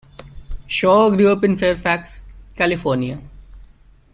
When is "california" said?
2.55-3.21